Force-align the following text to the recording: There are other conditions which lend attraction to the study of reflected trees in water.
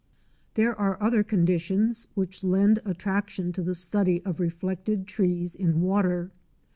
There 0.55 0.75
are 0.75 0.97
other 0.99 1.21
conditions 1.23 2.07
which 2.15 2.43
lend 2.43 2.79
attraction 2.85 3.51
to 3.53 3.61
the 3.61 3.75
study 3.75 4.19
of 4.25 4.39
reflected 4.39 5.05
trees 5.05 5.53
in 5.53 5.79
water. 5.81 6.31